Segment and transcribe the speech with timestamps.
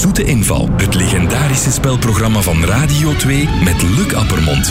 [0.00, 0.68] Zoete Inval.
[0.76, 4.66] Het legendarische spelprogramma van Radio 2 met Luc Appermond.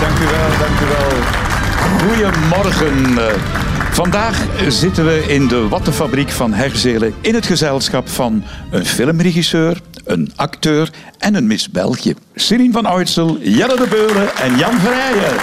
[0.00, 1.10] Dank u wel, dank u wel.
[2.08, 3.18] Goedemorgen.
[3.90, 10.32] Vandaag zitten we in de wattenfabriek van Herzelen in het gezelschap van een filmregisseur, een
[10.36, 12.14] acteur en een Miss België.
[12.34, 15.36] Céline van Oitsel, Jelle de Beulen en Jan Verrijen.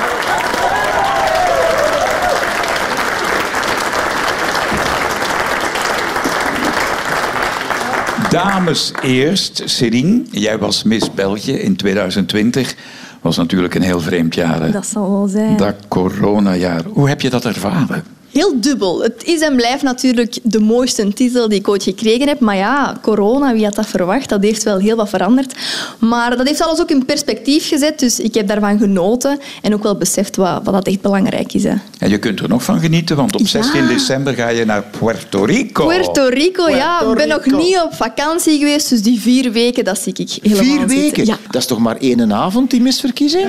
[8.29, 9.61] Dames eerst.
[9.65, 12.75] Céline, jij was Miss België in 2020.
[13.21, 14.61] Was natuurlijk een heel vreemd jaar.
[14.61, 14.71] hè?
[14.71, 15.57] Dat zal wel zijn.
[15.57, 16.81] Dat coronajaar.
[16.93, 18.03] Hoe heb je dat ervaren?
[18.33, 19.01] Heel dubbel.
[19.01, 22.39] Het is en blijft natuurlijk de mooiste titel die ik ooit gekregen heb.
[22.39, 24.29] Maar ja, corona, wie had dat verwacht?
[24.29, 25.53] Dat heeft wel heel wat veranderd.
[25.99, 27.99] Maar dat heeft alles ook in perspectief gezet.
[27.99, 31.63] Dus ik heb daarvan genoten en ook wel beseft wat, wat dat echt belangrijk is.
[31.63, 31.73] Hè.
[31.99, 33.47] En je kunt er nog van genieten, want op Ja.
[33.47, 35.85] 16 december ga je naar Puerto Rico.
[35.87, 37.01] Puerto Rico, ja.
[37.01, 40.63] Ik ben nog niet op vakantie geweest, dus die vier weken, dat zie ik helemaal
[40.63, 40.97] Vier zitten.
[40.97, 41.25] weken?
[41.25, 41.37] Ja.
[41.51, 43.45] Dat is toch maar één avond, die misverkiezing?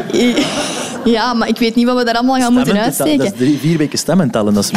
[1.04, 3.24] ja, maar ik weet niet wat we daar allemaal gaan moeten Stemmen, dat- uitsteken.
[3.32, 4.73] Dat is drie, vier weken stemmen tellen als we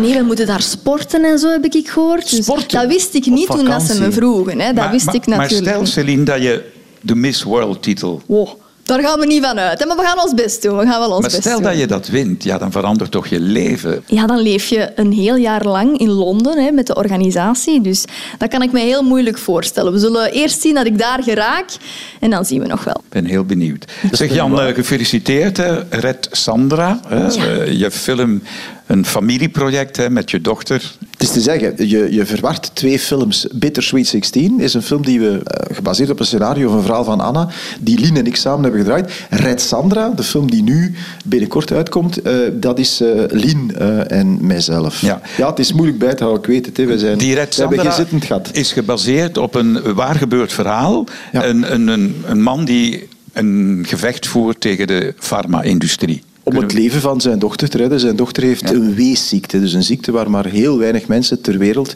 [0.00, 2.30] nee, we moeten daar sporten en zo, heb ik gehoord.
[2.30, 2.78] Dus Sporten?
[2.80, 4.60] dat wist ik niet toen dat ze me vroegen.
[4.60, 4.66] Hè.
[4.66, 5.86] Dat maar, wist ik natuurlijk Maar stel.
[5.86, 6.64] Celine, dat je
[7.00, 8.22] de Miss World-titel...
[8.26, 8.48] Wow,
[8.84, 9.80] daar gaan we niet van uit.
[9.80, 9.86] Hè?
[9.86, 10.76] Maar we gaan ons best doen.
[10.78, 11.62] We gaan wel ons Maar best stel doen.
[11.70, 14.02] dat je dat wint, ja, dan verandert toch je leven.
[14.06, 17.80] Ja, dan leef je een heel jaar lang in Londen hè, met de organisatie.
[17.80, 18.04] Dus
[18.38, 19.92] dat kan ik me heel moeilijk voorstellen.
[19.92, 21.70] We zullen eerst zien dat ik daar geraak
[22.20, 22.94] en dan zien we nog wel.
[23.04, 23.84] Ik ben heel benieuwd.
[24.12, 25.56] Zeg Jan, eh, gefeliciteerd.
[25.56, 25.78] Hè.
[25.90, 27.00] Red Sandra.
[27.08, 27.26] Hè.
[27.26, 28.42] Eh, Je film
[28.86, 30.94] een familieproject hè, met je dochter.
[31.10, 33.46] Het is te zeggen, je, je verwart twee films.
[33.52, 37.04] Bittersweet 16 is een film die we, eh, gebaseerd op een scenario van een verhaal
[37.04, 37.48] van Anna,
[37.80, 39.26] die Lien en ik samen hebben gedraaid.
[39.30, 40.94] Red Sandra, de film die nu
[41.24, 43.76] binnenkort uitkomt, eh, dat is eh Lien
[44.08, 45.00] en mijzelf.
[45.00, 45.20] Ja.
[45.36, 46.76] ja, het is moeilijk bij te houden, ik weet het.
[46.76, 46.84] Hè.
[46.84, 48.48] We, zijn, Die Red Sandra gat.
[48.52, 51.04] is gebaseerd op een waar gebeurd verhaal.
[51.32, 51.44] Ja.
[51.44, 56.22] Een, een, een, een man die een gevecht voert tegen de farma-industrie.
[56.48, 58.00] Om het leven van zijn dochter te redden.
[58.00, 59.60] Zijn dochter heeft een weesziekte.
[59.60, 61.94] Dus een ziekte waar maar heel weinig mensen ter wereld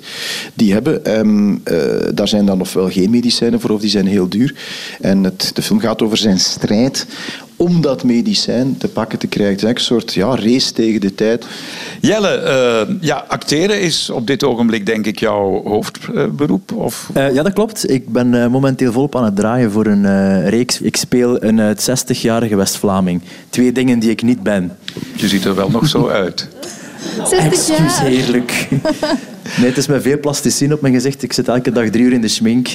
[0.54, 1.04] die hebben.
[1.04, 1.76] Ehm, eh,
[2.14, 4.54] daar zijn dan ofwel geen medicijnen voor of die zijn heel duur.
[5.00, 7.06] En het, de film gaat over zijn strijd
[7.60, 9.54] om dat medicijn te pakken te krijgen.
[9.54, 11.46] Het is een soort ja, race tegen de tijd.
[12.00, 16.72] Jelle, eh, ja, acteren is op dit ogenblik denk ik jouw hoofdberoep.
[16.72, 17.10] Of...
[17.14, 17.90] Eh, ja, dat klopt.
[17.90, 20.80] Ik ben eh, momenteel volop aan het draaien voor een eh, reeks.
[20.80, 23.22] Ik speel een eh, 60-jarige West-Vlaming.
[23.50, 24.76] Twee dingen die ik niet ben.
[25.14, 26.48] Je ziet er wel nog zo uit.
[27.16, 27.46] 60 jaar.
[27.46, 28.68] Excuseerlijk.
[29.58, 31.22] Nee, het is met veel plasticine op mijn gezicht.
[31.22, 32.68] Ik zit elke dag drie uur in de schmink.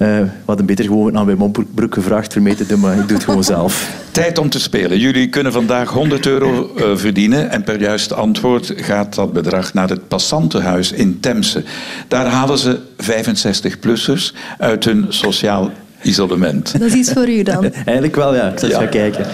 [0.00, 3.08] Eh we hadden beter gewoon aan mijn Montbroek gevraagd voor mee te doen, maar ik
[3.08, 3.90] doe het gewoon zelf.
[4.10, 4.98] Tijd om te spelen.
[4.98, 9.88] Jullie kunnen vandaag 100 euro eh, verdienen en per juiste antwoord gaat dat bedrag naar
[9.88, 11.62] het passantenhuis in Temse.
[12.08, 15.70] Daar halen ze 65-plussers uit hun sociaal
[16.02, 16.78] isolement.
[16.78, 17.64] Dat is iets voor u dan.
[17.72, 18.48] Eigenlijk wel, ja.
[18.48, 19.26] Ik zal eens gaan kijken.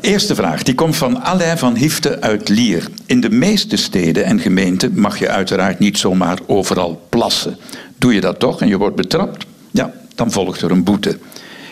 [0.00, 2.88] Eerste vraag, die komt van Alain van Hifte uit Lier.
[3.06, 7.56] In de meeste steden en gemeenten mag je uiteraard niet zomaar overal plassen.
[7.98, 9.46] Doe je dat toch en je wordt betrapt?
[9.70, 11.18] Ja, dan volgt er een boete.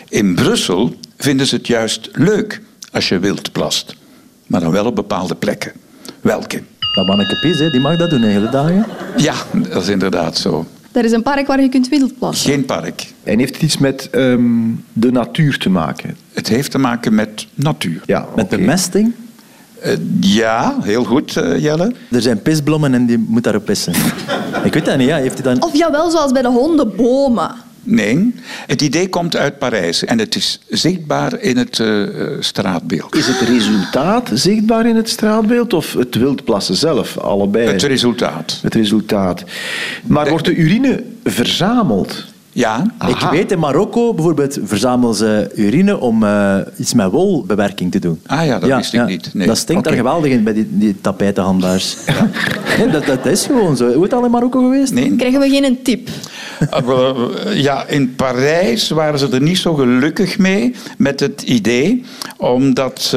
[0.09, 2.61] In Brussel vinden ze het juist leuk
[2.91, 3.95] als je wild plast.
[4.47, 5.71] Maar dan wel op bepaalde plekken.
[6.21, 6.61] Welke?
[6.95, 8.85] Dat manneke Pies, hè, die mag dat doen de hele dagen.
[9.17, 9.33] Ja,
[9.69, 10.65] dat is inderdaad zo.
[10.91, 12.51] Er is een park waar je kunt wildplassen.
[12.51, 13.13] Geen park.
[13.23, 14.41] En heeft het iets met ehm,
[14.93, 16.17] de natuur te maken?
[16.33, 18.01] Het heeft te maken met natuur.
[18.05, 18.57] Ja, Met oké.
[18.57, 19.13] bemesting.
[19.79, 21.93] Eh, ja, heel goed, eh, Jelle.
[22.11, 23.93] Er zijn pisblommen en die moet daarop pissen.
[24.63, 25.17] ik weet dat niet, ja.
[25.17, 25.63] Heeft hij dan...
[25.63, 27.51] Of jawel, zoals bij de honden, bomen.
[27.83, 28.33] Nee,
[28.67, 33.15] het idee komt uit Parijs en het is zichtbaar in het eh, eh, straatbeeld.
[33.15, 37.17] Is het resultaat zichtbaar in het straatbeeld of het wildplassen zelf?
[37.17, 37.67] Allebei.
[37.67, 38.59] Het resultaat.
[38.61, 39.43] Het resultaat.
[40.05, 42.25] Maar wordt de urine verzameld?
[42.55, 43.31] Ja, Ik Aha.
[43.31, 48.19] weet, in Marokko bijvoorbeeld verzamelen ze urine om eh, iets met wolbewerking te doen.
[48.25, 49.33] Ah ja, dat wist ik niet.
[49.33, 49.47] Nee.
[49.47, 50.01] Dat stinkt daar Oké.
[50.01, 51.97] geweldig in bij die, die tapijtenhandelaars.
[52.77, 53.93] Nee, dat, dat is gewoon zo.
[53.93, 54.93] Hoe het al in Marokko geweest?
[54.93, 55.15] nee.
[55.15, 56.09] Krijgen we geen tip?
[57.53, 62.03] Ja, in Parijs waren ze er niet zo gelukkig mee met het idee,
[62.37, 63.11] omdat eh,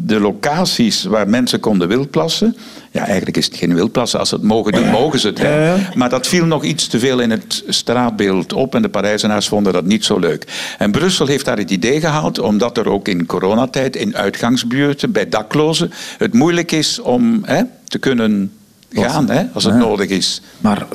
[0.00, 2.56] de locaties waar mensen konden wildplassen,
[2.92, 4.18] ja, eigenlijk is het geen wildplassen.
[4.18, 5.38] Als ze het mogen doen, mogen ze het.
[5.38, 5.76] Hè.
[5.94, 9.72] Maar dat viel nog iets te veel in het straatbeeld op en de Parijzenaars vonden
[9.72, 10.74] dat niet zo leuk.
[10.78, 15.28] En Brussel heeft daar het idee gehaald, omdat er ook in coronatijd in uitgangsbuurten bij
[15.28, 18.52] daklozen het moeilijk is om hè, te kunnen
[18.90, 20.40] gaan hè, als het nodig is.
[20.60, 20.86] Maar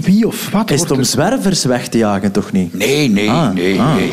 [0.00, 2.74] wie of wat Is het wordt om er- zwervers weg te jagen, toch niet?
[2.74, 3.94] Nee, nee, Ah, nee, ah.
[3.94, 4.10] nee.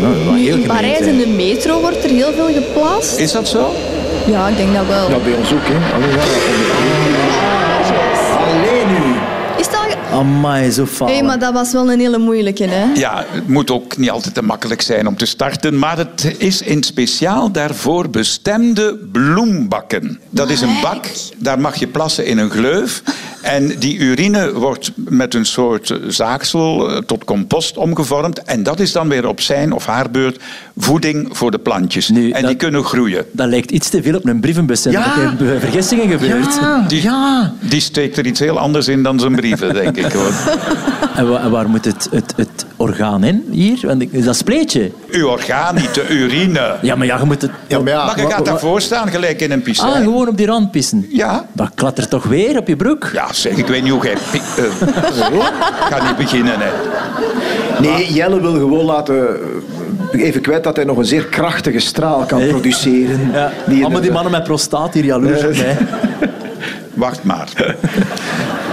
[0.00, 3.18] Nou, wel heel In Parijs in de metro wordt er heel veel geplaatst.
[3.18, 3.70] Is dat zo?
[4.26, 5.10] Ja, ik denk dat wel.
[5.10, 5.94] Ja, bij ons ook, hè.
[5.94, 6.22] Allee, ja,
[8.46, 9.14] Alleen nu.
[9.58, 9.81] Is dat...
[10.12, 11.24] Amai, zo Hé, falen.
[11.24, 12.84] maar dat was wel een hele moeilijke, hè?
[12.94, 16.62] Ja, het moet ook niet altijd te makkelijk zijn om te starten, maar het is
[16.62, 20.20] in speciaal daarvoor bestemde bloembakken.
[20.30, 21.04] Dat is een bak,
[21.38, 23.02] daar mag je plassen in een gleuf.
[23.42, 28.42] En die urine wordt met een soort zaagsel eh, tot compost omgevormd.
[28.42, 30.40] En dat is dan weer op zijn of haar beurt
[30.76, 32.08] voeding voor de plantjes.
[32.08, 33.24] Nu, en dat- die kunnen groeien.
[33.32, 34.82] Dat lijkt iets te veel op een brievenbus.
[34.82, 35.14] Ja.
[35.40, 36.54] Er vergissingen gebeurt.
[36.60, 37.52] Ja, Die, ja.
[37.60, 40.12] die steekt er iets heel anders in dan zijn brieven, denk ik.
[40.12, 40.32] Hoor.
[41.16, 43.44] En, wa- en waar moet het, het, het orgaan in?
[43.50, 43.78] Hier?
[43.86, 44.90] Want ik- dat spleetje.
[45.10, 46.74] Uw orgaan, niet de urine.
[46.82, 47.50] Ja, maar ja, je moet het...
[47.66, 48.04] Ja, maar ja.
[48.06, 49.92] Maar je gaat daarvoor staan, gelijk in een piscijn.
[49.92, 51.06] Ah, gewoon op die rand pissen.
[51.10, 51.46] Ja.
[51.52, 53.10] Dat klattert toch weer op je broek?
[53.12, 54.12] Ja, zeg, ik weet niet hoe jij...
[54.72, 56.70] Ik ga niet beginnen, hè.
[57.80, 59.28] Nee, Jelle wil gewoon laten...
[60.12, 63.30] eh, Even kwijt dat hij nog een zeer krachtige straal kan produceren.
[63.32, 63.52] Ja.
[63.66, 65.76] Die Allemaal die mannen met prostaat hier jaloers op mij.
[66.94, 67.48] Wacht maar.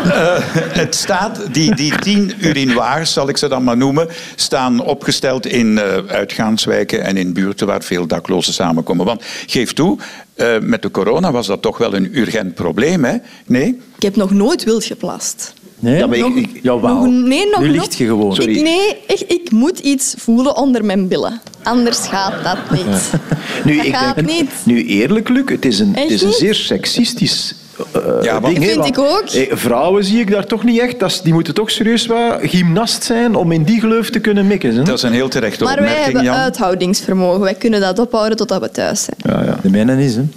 [0.03, 5.45] Eh, het staat, die, die tien urinoirs, zal ik ze dan maar noemen, staan opgesteld
[5.45, 9.05] in eh, uitgaanswijken en in buurten waar veel daklozen samenkomen.
[9.05, 9.97] Want geef toe,
[10.33, 13.15] eh, met de corona was dat toch wel een urgent probleem, hè?
[13.45, 13.79] Nee?
[13.95, 15.53] Ik heb nog nooit wild geplast.
[15.79, 15.97] Nee?
[15.97, 16.95] Ja, ik- Nog- ik- Jawel.
[16.95, 18.35] Nog, nee, nog Nu ligt je gewoon.
[18.35, 18.55] Sorry.
[18.55, 21.41] Ik, nee, echt, ik moet iets voelen onder mijn billen.
[21.63, 22.85] Anders gaat dat niet.
[23.65, 24.51] Nu, dat ik gaat denk, niet.
[24.65, 27.55] nu eerlijk, Luc, het is een, het is een zeer seksistisch
[27.91, 28.63] eh, Ja, ding.
[28.65, 29.23] Vind ik ook.
[29.33, 30.99] eh, vrouwen zie ik daar toch niet echt.
[30.99, 34.47] Dat is- die moeten toch serieus wat gymnast zijn om in die gleuf te kunnen
[34.47, 34.75] mikken.
[34.75, 34.83] Hè?
[34.83, 36.41] Dat is een heel terechte Maar wij opmerking, hebben Jan.
[36.43, 37.39] uithoudingsvermogen.
[37.41, 39.17] Wij kunnen dat ophouden totdat we thuis zijn.
[39.37, 39.57] Ja, ja.
[39.61, 40.21] De mijne is, hè.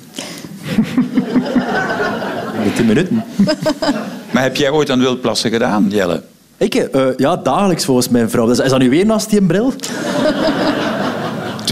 [2.65, 3.25] De tien minuten.
[4.31, 6.23] Maar heb jij ooit aan wildplassen gedaan, Jelle?
[6.57, 8.51] Ik, eh, ja, dagelijks volgens mijn vrouw.
[8.51, 9.73] Is dat nu weer naast die bril?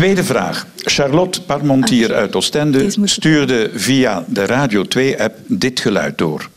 [0.00, 0.66] Tweede vraag.
[0.76, 6.48] Charlotte Parmentier uit Oostende stuurde via de Radio 2-app dit geluid door.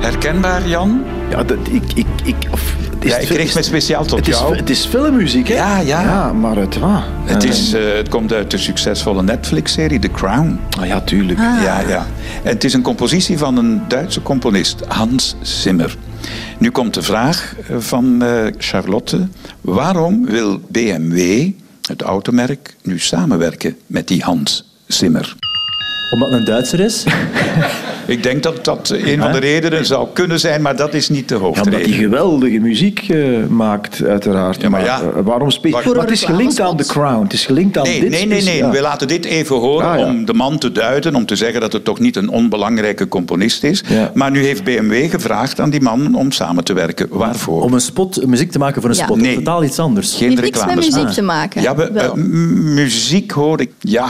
[0.00, 1.04] Herkenbaar, Jan?
[1.30, 4.28] Ja, dat, ik, ik, ik, of, het is Ja, ik richt me speciaal tot het
[4.28, 4.56] is, jou.
[4.56, 5.54] Het is filmmuziek, hè?
[5.54, 6.02] Ja, ja.
[6.02, 7.02] Ja, maar het wat?
[7.24, 10.60] Het, Eh, is, eh, het komt uit de succesvolle Netflix-serie The Crown.
[10.78, 11.38] Ah ja, tuurlijk.
[11.38, 12.06] Ja, ja.
[12.42, 15.96] En het is een compositie van een Duitse componist, Hans Zimmer.
[16.58, 19.28] Nu komt de vraag eh, van eh, Charlotte.
[19.60, 21.50] Waarom wil BMW,
[21.88, 25.36] het automerk, nu samenwerken met die Hans Zimmer?
[26.10, 27.04] Omdat het een Duitser is.
[28.06, 31.28] Ik denk dat dat een van de redenen zou kunnen zijn, maar dat is niet
[31.28, 31.90] de Ja, omdat hoofdreden.
[31.90, 34.60] hij geweldige muziek eh, maakt, uiteraard.
[34.60, 35.00] Ja, maar ja.
[35.00, 37.22] eh, waarom spe- Waar- maar het is gelinkt aan The Crown.
[37.22, 38.10] Het is gelinkt aan Nee, dit.
[38.10, 38.64] nee, nee, nee.
[38.64, 40.04] We laten dit even horen Ah, ja.
[40.04, 43.64] om de man te duiden, om te zeggen dat het toch niet een onbelangrijke componist
[43.64, 43.82] is.
[43.88, 44.10] Ja.
[44.14, 47.06] Maar nu heeft BMW gevraagd aan die man om samen te werken.
[47.10, 47.62] Waarvoor?
[47.62, 49.02] Om een spot, muziek te maken voor een Ja.
[49.04, 49.16] spot.
[49.20, 49.34] Nee.
[49.34, 50.14] Totaal iets anders.
[50.14, 50.94] Geen Het heeft niks met reclames.
[50.94, 51.62] muziek te maken.
[51.62, 52.12] Ja, we, eh,
[52.74, 53.70] muziek hoor ik.
[53.80, 54.08] Ja,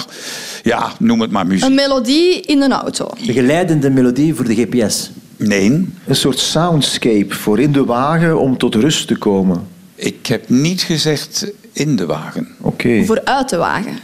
[0.62, 1.68] ja, noem het maar muziek.
[1.68, 3.08] Een melodie in een auto.
[3.26, 5.10] De geleidende melodie voor de GPS.
[5.36, 5.70] Nee,
[6.06, 9.66] Een soort soundscape voor in de wagen om tot rust te komen.
[9.94, 12.48] ik heb niet gezegd in de wagen.
[12.60, 13.04] Oké.
[13.04, 13.98] Voor uit de wagen.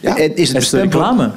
[0.00, 0.16] Ja.
[0.16, 1.30] En is het Is de bestemd voor- reclame?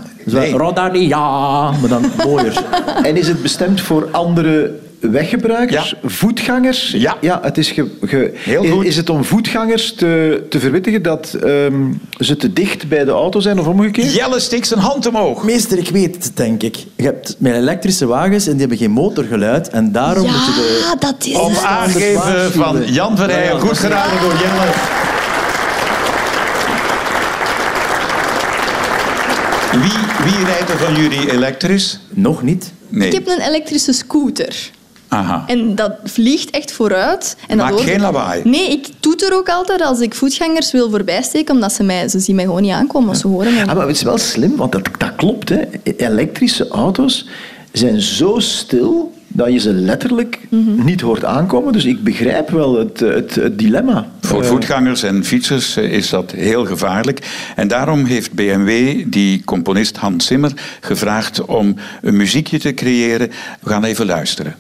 [0.92, 1.08] Nee.
[1.08, 2.64] Ja, maar dan mooier.
[3.04, 5.90] En is het bestemd voor andere weggebruikers?
[6.02, 6.10] Ja.
[6.10, 6.92] Voetgangers?
[6.92, 7.18] Ja.
[7.22, 8.86] ja het is, ge, ge- Heel is- goed.
[8.86, 11.74] is het om voetgangers te, te verwittigen dat ehm,
[12.20, 14.14] ze te dicht bij de auto zijn of omgekeerd?
[14.14, 15.44] Jelle steekt zijn hand omhoog.
[15.44, 16.76] Meester, ik weet het, denk ik.
[16.96, 19.70] Je hebt met elektrische wagens en die hebben geen motorgeluid.
[19.70, 20.86] En daarom moet je de...
[20.90, 23.54] Ja, dat is Op aangeven van Jan Verheijen.
[23.54, 24.72] Ja, Goed geraden door Jelle.
[29.72, 29.92] Wie,
[30.32, 32.00] wie rijdt er van jullie elektrisch?
[32.10, 32.72] Nog niet.
[32.90, 33.08] Nee.
[33.08, 34.70] Ik heb een elektrische scooter.
[35.08, 35.44] Aha.
[35.48, 37.38] En dat vliegt echt vooruit.
[37.48, 38.42] En dat Maakt hoort- geen lawaai?
[38.44, 42.36] Nee, ik toeter ook altijd als ik voetgangers wil voorbijsteken, omdat ze, mij, ze zien
[42.36, 43.16] mij gewoon niet aankomen.
[43.16, 43.78] Ze horen mij Ah, niet.
[43.78, 45.50] maar het is wel slim, want dat, dat klopt.
[45.50, 45.62] Hè.
[45.98, 47.28] Elektrische auto's
[47.72, 50.86] zijn zo stil dat je ze letterlijk Mhm.
[50.86, 51.74] niet hoort aankomen.
[51.74, 54.08] Dus ik begrijp wel het, het, het dilemma.
[54.22, 57.28] Voor Eh, voetgangers en fietsers eh, is dat heel gevaarlijk.
[57.56, 63.28] En daarom heeft BMW die componist Hans Zimmer gevraagd om een muziekje te creëren.
[63.62, 64.56] We gaan even luisteren.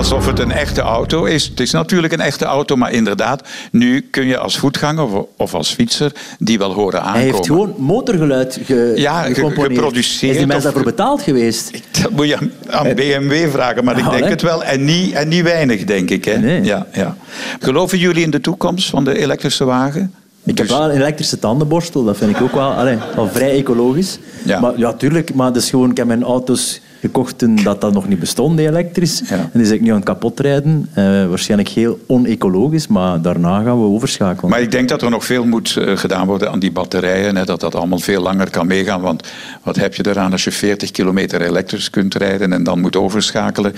[0.00, 1.46] Alsof het een echte auto is.
[1.46, 5.72] Het is natuurlijk een echte auto, maar inderdaad, nu kun je als voetganger of- als
[5.72, 7.20] fietser die wel horen aankomen.
[7.22, 9.74] Hij heeft gewoon motorgeluid ge Ja, ge- gecomponeerd.
[9.74, 11.70] geproduceerd Is die mens daarvoor betaald geweest?
[12.02, 14.64] Dat moet je aan- aan BMW vragen, maar ik Nou, denk het wel.
[14.64, 16.24] En niet, en niet weinig, denk ik.
[16.24, 16.36] Hè?
[16.38, 16.62] Nee.
[16.64, 17.16] Ja, ja.
[17.60, 20.14] Geloven jullie in de toekomst van de elektrische wagen?
[20.44, 23.50] Ik heb Dus- wel een elektrische tandenborstel, dat vind ik ook wel, allee, wel vrij
[23.50, 24.18] ecologisch.
[24.44, 24.60] Ja.
[24.60, 27.92] Maar ja, tuurlijk, maar dat is gewoon, ik heb mijn auto's gekocht toen dat dat
[27.92, 29.22] nog niet bestond, die elektrisch.
[29.28, 29.36] Ja.
[29.36, 30.88] En die zijn ik nu aan het kapotrijden.
[30.94, 34.50] Eh, waarschijnlijk heel onecologisch, maar daarna gaan we overschakelen.
[34.50, 37.36] Maar ik denk dat er nog veel moet eh, gedaan worden aan die batterijen.
[37.36, 39.00] Hè, dat dat allemaal veel langer kan meegaan.
[39.00, 42.96] Want wat heb je eraan als je 40 kilometer elektrisch kunt rijden en dan moet
[42.96, 43.74] overschakelen?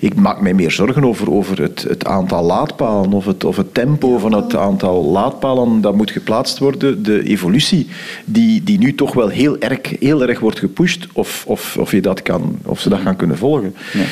[0.00, 3.74] Ik maak mij meer zorgen over, over het, het aantal laadpalen of het, of het
[3.74, 7.02] tempo van het aantal laadpalen dat moet geplaatst worden.
[7.02, 7.88] De evolutie
[8.24, 12.00] die, die nu toch wel heel erg, heel erg wordt gepusht, of, of, of, je
[12.00, 13.74] dat kan, of ze dat gaan kunnen volgen.
[13.92, 14.04] Ja.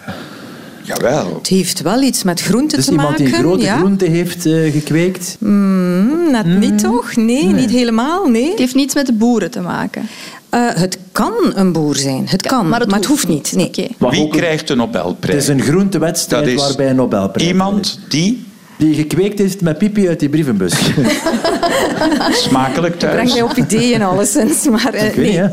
[0.81, 1.35] Jawel.
[1.37, 3.25] Het heeft wel iets met groenten Dus te iemand maken.
[3.25, 3.77] die grote ja.
[3.77, 5.35] groenten heeft eh, gekweekt?
[5.39, 7.15] Mm, net niet toch?
[7.15, 8.27] Nee, niet helemaal.
[8.27, 8.49] Nee.
[8.49, 10.07] Het heeft niets met de boeren te maken.
[10.55, 12.27] Eh, het kan een boer zijn.
[12.27, 13.53] Het kan, maar het, hoeft niet.
[13.55, 13.71] Nee.
[13.97, 15.37] Wie krijgt de Het Nobelprijs?
[15.37, 18.45] is een groentewedstrijd is waarbij een Nobelprijs Iemand die
[18.77, 20.73] Die gekweekt heeft met pipi uit die brievenbus.
[22.47, 23.33] smakelijk Breng thuis.
[23.33, 24.67] mij op ideeën alleszins.
[24.69, 25.43] Maar eh, Ik weet niet, nee.
[25.43, 25.47] hè.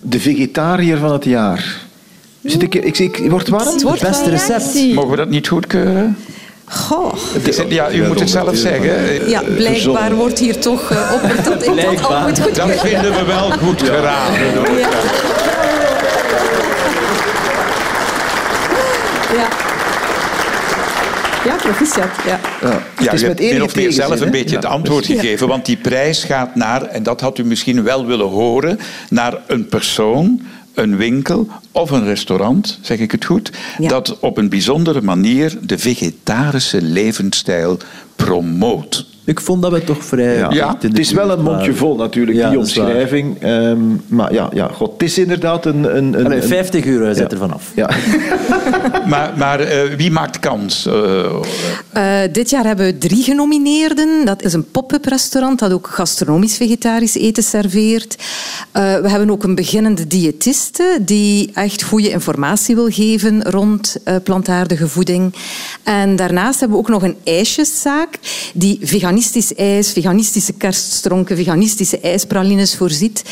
[0.00, 1.80] De vegetariër van het jaar.
[2.42, 3.66] Zit ik, ik, ik, ik word warm?
[3.72, 4.94] Het wordt Het beste recept.
[4.94, 6.16] Mogen we dat niet goedkeuren?
[6.70, 7.14] Goh.
[7.42, 9.28] Is Ja, u moet het zelf zeggen.
[9.28, 12.22] Ja, blijkbaar wordt hier toch uh, opperd dat ik dat al Blijkbaar.
[12.28, 14.54] moet goed Dat vinden we wel goed geraden.
[14.54, 14.78] hoor.
[14.78, 14.88] Ja.
[19.36, 19.48] Ja.
[21.44, 22.08] Ja, proficiat.
[22.26, 22.40] Ja.
[22.60, 22.68] Ja.
[22.70, 25.48] Ja, het is je met hebt min of meer zelf een beetje het antwoord gegeven.
[25.48, 29.66] Want die prijs gaat naar, en dat had u misschien wel willen horen, naar een
[29.66, 30.42] persoon,
[30.78, 33.88] een winkel of een restaurant, zeg ik het goed, Ja.
[33.88, 37.78] dat op een bijzondere manier de vegetarische levensstijl
[38.26, 39.06] promoot.
[39.24, 40.36] Ik vond dat we toch vrij...
[40.50, 40.76] Ja.
[40.80, 43.42] Het is wel een mondje vol natuurlijk, Ja, die omschrijving.
[43.42, 45.96] Ehm, maar ja, ja, god, het is inderdaad een...
[45.96, 47.28] een, een Allee, een- 50 euro zet Ja.
[47.28, 47.72] er vanaf.
[47.74, 47.90] Ja.
[49.06, 50.86] Maar, maar eh, wie maakt kans?
[50.86, 51.24] Eh,
[51.92, 54.24] Eh, dit jaar hebben we drie genomineerden.
[54.24, 58.16] Dat is een pop-up restaurant dat ook gastronomisch vegetarisch eten serveert.
[58.72, 64.14] Eh, we hebben ook een beginnende diëtiste die echt goede informatie wil geven rond eh,
[64.24, 65.34] plantaardige voeding.
[65.82, 68.07] En daarnaast hebben we ook nog een ijsjeszaak
[68.54, 73.22] die veganistisch ijs, veganistische kerststronken, veganistische ijspralines voorziet.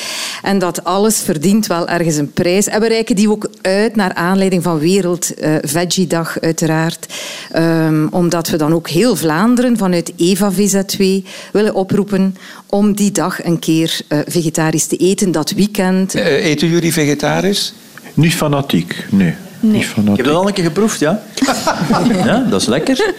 [0.43, 2.67] En dat alles verdient wel ergens een prijs.
[2.67, 7.07] En we reiken die ook uit naar aanleiding van Wereld eh, Veggie Dag uiteraard.
[7.53, 13.45] Ehm, omdat we dan ook heel Vlaanderen vanuit Eva VZ2 willen oproepen om die dag
[13.45, 16.15] een keer eh, vegetarisch te eten, dat weekend.
[16.15, 17.75] eh, eten jullie vegetarisch?
[18.15, 19.35] Niet fanatiek, nee.
[19.73, 20.17] Niet Ik fanatiek.
[20.17, 21.23] heb dat al een keer geproefd, ja.
[22.25, 23.13] ja, dat is lekker.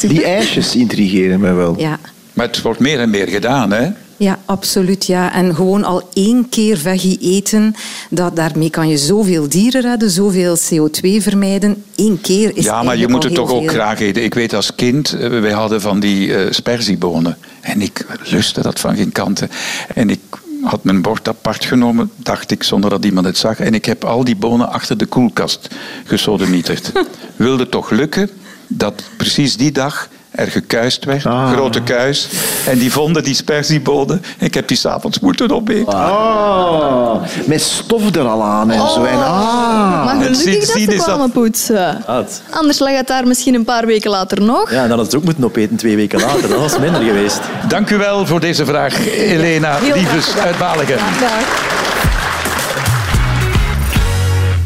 [0.00, 1.74] Die ijsjes intrigeren mij wel.
[1.78, 1.98] Ja.
[2.32, 3.88] Maar het wordt meer en meer gedaan, hè?
[4.16, 5.06] Ja, absoluut.
[5.06, 5.32] Ja.
[5.34, 7.74] En gewoon al één keer veggie eten,
[8.10, 11.84] dat, daarmee kan je zoveel dieren redden, zoveel CO2 vermijden.
[11.96, 13.68] Eén keer is Ja, maar je moet het toch ook veel.
[13.72, 14.24] graag eten.
[14.24, 17.36] Ik weet als kind, eh, wij hadden van die eh sperziebonen.
[17.60, 19.50] En ik lustte dat van geen kanten.
[19.94, 20.20] En ik
[20.62, 23.60] had mijn bord apart genomen, dacht ik, zonder dat iemand het zag.
[23.60, 25.68] En ik heb al die bonen achter de koelkast
[26.04, 26.92] gesodemieterd.
[27.36, 28.30] Wilde toch lukken
[28.66, 30.08] dat precies die dag
[30.40, 31.26] er gekuist werd.
[31.26, 31.52] Ah.
[31.52, 32.28] Grote kuis.
[32.66, 34.22] En die vonden die sperziebonen.
[34.38, 35.94] Ik heb die s'avonds moeten opeten.
[35.94, 39.04] Oh, met stof er al aan en zo.
[39.04, 40.04] En, ah.
[40.04, 42.02] maar gelukkig dat ze kwamen poetsen.
[42.06, 42.42] Wat?
[42.50, 44.70] Anders lag het daar misschien een paar weken later nog.
[44.70, 46.48] Ja, dan had het ook moeten opeten twee weken later.
[46.48, 47.40] Dat was minder geweest.
[47.68, 50.44] Dank u wel voor deze vraag, Elena gedaan.
[50.44, 50.96] uit Baligen.
[50.96, 51.89] Dag.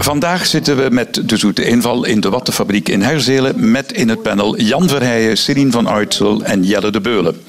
[0.04, 4.22] Vandaag zitten we met de zoete inval in de Wattenfabriek in Herzelen met in het
[4.22, 7.42] panel Jan Verheijen, Céline van Uitsel en Jelle de Beulen.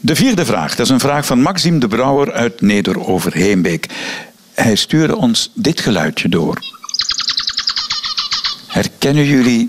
[0.00, 3.86] De vierde vraag, dat is een vraag van Maxime de Brouwer uit Neder-Overheembeek.
[4.54, 6.58] Hij stuurde ons dit geluidje door.
[8.66, 9.68] Herkennen jullie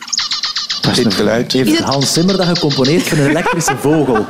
[0.96, 1.52] dit geluid?
[1.52, 4.26] Heeft Hans Zimmer dat gecomponeerd voor een elektrische vogel?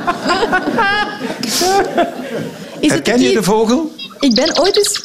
[2.80, 3.92] Is het Herken je de vogel?
[4.20, 5.00] Ik ben ooit eens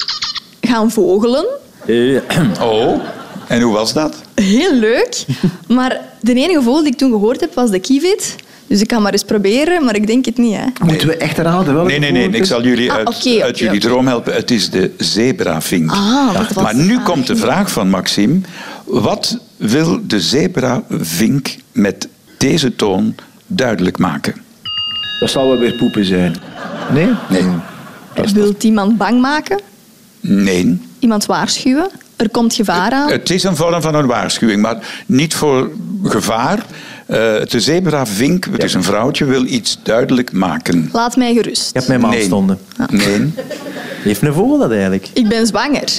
[0.61, 1.61] gaan vogelen.
[1.85, 2.15] Eh,
[2.69, 2.99] Oh,
[3.47, 4.15] en hoe was dat?
[4.35, 5.25] Heel leuk.
[5.67, 8.35] Maar de enige vogel die ik toen gehoord heb, was de kievit.
[8.67, 10.55] Dus ik kan maar eens proberen, maar ik denk het niet.
[10.55, 10.85] Hè.
[10.85, 13.59] Moeten we echt raden welke Nee, nee, nee, vogel ik zal jullie Ah, uit, uit
[13.59, 14.33] jullie droom helpen.
[14.33, 15.91] Het is de zebravink.
[15.91, 18.39] Ah, maar nu ah, komt de vraag van Maxime.
[18.83, 23.15] Wat wil de zebravink met deze toon
[23.47, 24.35] duidelijk maken?
[25.19, 26.35] Dat zal wel weer poepen zijn.
[26.93, 27.09] Nee?
[27.29, 27.43] Nee.
[28.33, 29.59] Wilt iemand bang maken?
[30.25, 30.79] Nee.
[30.99, 31.89] Iemand waarschuwen?
[32.15, 33.09] Er komt gevaar aan?
[33.11, 35.71] Het is een vorm van een waarschuwing, maar niet voor
[36.03, 36.65] gevaar.
[37.05, 40.89] Eh, de zebravink, het is een vrouwtje, wil iets duidelijk maken.
[40.93, 41.65] Laat mij gerust.
[41.65, 42.59] Je hebt mijn maandstonden.
[42.89, 43.33] Nee.
[44.03, 45.09] Heeft een vogel dat eigenlijk?
[45.13, 45.89] Ik ben zwanger.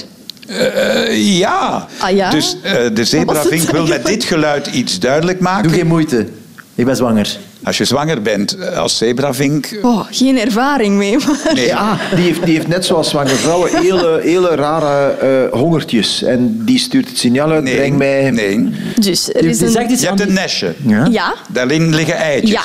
[0.47, 1.87] Eh, ja.
[1.97, 2.29] Ah, ja?
[2.29, 5.63] Dus eh, de zebravink wil met dit geluid iets duidelijk maken.
[5.63, 6.27] Doe geen moeite.
[6.75, 7.37] Ik ben zwanger.
[7.65, 9.79] Als je zwanger bent eh, als zebravink...
[9.81, 11.17] Oh, geen ervaring mee.
[11.17, 11.51] Maar...
[11.53, 15.07] Nee, Ja, die heeft, die heeft net zoals zwangere vrouwen hele, hele rare
[15.51, 16.23] eh, hongertjes.
[16.23, 18.31] En die stuurt het signaal uit, nee, breng mij...
[18.31, 18.69] nee.
[18.99, 19.91] Dus er Je, is je zegt een...
[19.91, 20.73] iets Je aan hebt een nestje.
[20.85, 21.07] Ja?
[21.11, 22.51] Ja, Daarin liggen eitjes.
[22.51, 22.61] Ja.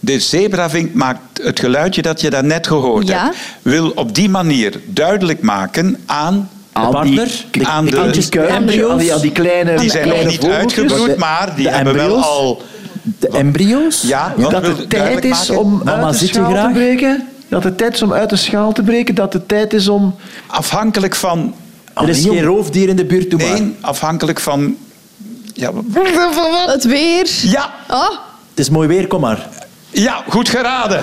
[0.00, 3.24] De zebravink maakt het geluidje dat je daarnet gehoord Ja.
[3.24, 3.36] hebt.
[3.62, 6.48] Wil op die manier duidelijk maken aan...
[6.72, 7.28] Aan partner?
[7.50, 10.24] die, De- aan de de- kindjes, die aan die, aan die kleine Die zijn nog
[10.26, 12.62] niet uitgebroed, maar die de hebben wel al...
[13.04, 14.02] De embryo's?
[14.02, 15.58] Ja, Dat het tijd is maken?
[15.58, 17.28] om Mama, uit de schaal te breken.
[17.48, 19.14] Dat het tijd is om uit de schaal te breken.
[19.14, 20.14] Dat het tijd is om...
[20.46, 21.54] Afhankelijk van...
[21.94, 23.60] Er is geen roofdier in de buurt, doe maar.
[23.60, 24.76] Nee, afhankelijk van...
[25.52, 25.70] Ja,
[26.66, 27.28] het weer.
[27.42, 28.08] ja, Oh,
[28.50, 29.48] Het is mooi weer, kom maar.
[29.90, 31.00] ja, goed geraden.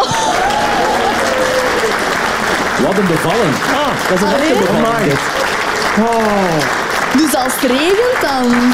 [2.85, 3.53] Wat een bevalling.
[3.55, 5.03] Ah, dat is een echte bevalling.
[5.03, 5.19] dit.
[7.21, 8.73] dus als het regent, dan...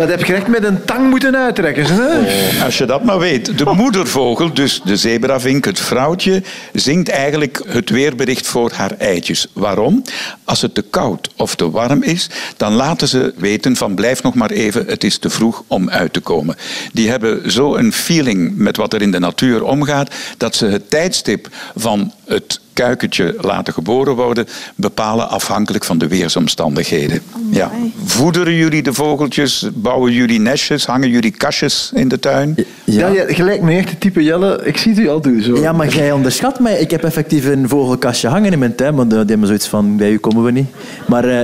[0.00, 1.84] Dat heb je echt met een tang moeten uittrekken.
[1.86, 2.64] Hè?
[2.64, 3.58] Als je dat maar weet.
[3.58, 9.46] De moedervogel, dus de zebravink, het vrouwtje, zingt eigenlijk het weerbericht voor haar eitjes.
[9.52, 10.02] Waarom?
[10.44, 14.34] Als het te koud of te warm is, dan laten ze weten van blijf nog
[14.34, 16.56] maar even, het is te vroeg om uit te komen.
[16.92, 20.90] Die hebben zo een feeling met wat er in de natuur omgaat, dat ze het
[20.90, 27.20] tijdstip van het kuikentje laten geboren worden, bepalen afhankelijk van de weersomstandigheden.
[27.50, 27.70] Ja.
[28.04, 29.68] Voederen jullie de vogeltjes?
[29.74, 30.86] Bouwen jullie nestjes?
[30.86, 32.54] Hangen jullie kastjes in de tuin?
[32.84, 33.08] Ja.
[33.08, 33.24] Ja.
[33.28, 34.60] je lijkt me echt de type Jelle.
[34.64, 35.42] Ik zie het u al doen.
[35.42, 35.56] Zo.
[35.56, 36.78] Ja, maar jij onderschat mij.
[36.78, 40.10] Ik heb effectief een vogelkastje hangen in mijn tuin, want die hebben zoiets van, bij
[40.10, 40.68] u komen we niet.
[41.06, 41.40] Maar eh,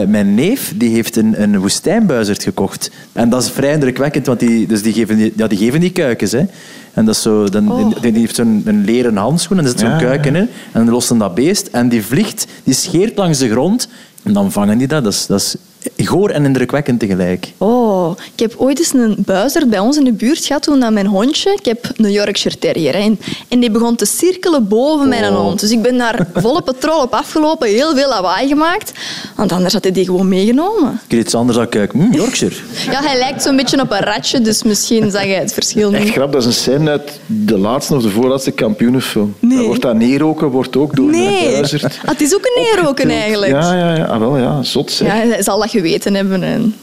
[0.00, 2.90] eh, mijn neef die heeft een, een woestijnbuizerd gekocht.
[3.12, 5.92] En dat is vrij indrukwekkend, want die, dus die, geven, die, ja, die geven die
[5.92, 6.32] kuikens.
[6.32, 6.44] Hè.
[6.94, 8.00] En dat is zo, dan, Oh.
[8.00, 10.00] die, die heeft zo'n een leren handschoen en er zit zo'n Ja, ja.
[10.02, 10.48] kuiken in.
[10.72, 13.88] En dan lost dan dat beest en die vliegt, die scheert langs de grond.
[14.22, 15.04] En dan vangen die dat.
[15.04, 15.56] Dat is, dat is
[15.96, 17.52] goor en indrukwekkend tegelijk.
[17.58, 20.92] Oh, ik heb ooit eens een buizerd bij ons in de buurt gehad toen dat
[20.92, 21.50] mijn hondje...
[21.52, 22.92] Ik heb een Yorkshire Terrier.
[22.94, 25.60] hè, En, en die begon te cirkelen boven mijn hond.
[25.60, 28.92] Dus ik ben daar volle patrol op afgelopen, heel veel lawaai gemaakt.
[29.36, 31.00] Want anders had hij die gewoon meegenomen.
[31.04, 32.00] Ik weet iets anders dan kuiken.
[32.00, 32.54] Hm, Yorkshire.
[32.90, 36.04] Ja, hij lijkt zo'n beetje op een ratje, dus misschien zag jij het verschil Echt
[36.04, 36.12] niet.
[36.12, 39.34] grap, dat is een scène uit de laatste of de voorlaatste kampioenenfilm.
[39.38, 39.56] Nee.
[39.56, 42.62] Daar wordt dat neerroken, wordt ook door een Nee, buizerd Ah, het is ook een
[42.62, 43.52] neerroken eigenlijk.
[43.52, 44.04] Ja, ja, ja.
[44.04, 44.62] Ah, wel, ja.
[44.62, 45.08] Zot zeg.
[45.08, 46.42] Ja, hij zal dat geweten hebben.
[46.42, 46.74] En...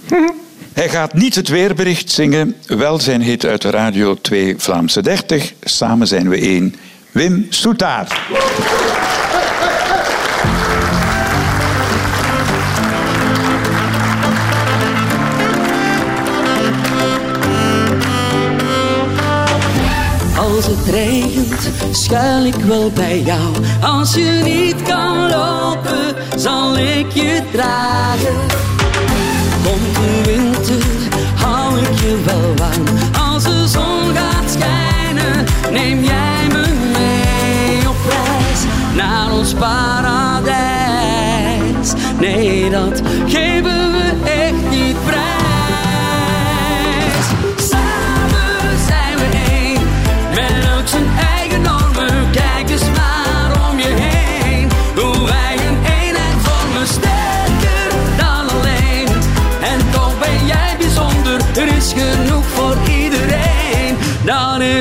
[0.78, 5.54] Hij gaat niet het weerbericht zingen, wel zijn hit uit de Radio 2 Vlaamse 30.
[5.62, 6.76] Samen zijn we één.
[7.12, 8.26] Wim Soetaar.
[20.38, 23.54] Als het regent, schuil ik wel bij jou.
[23.82, 28.77] Als je niet kan lopen, zal ik je dragen.
[31.80, 32.54] Ik je wel.
[33.32, 40.56] Als de zon gaat schijnen, neem jij me mee op reis naar ons paradijs.
[42.20, 43.87] Nee, dat geven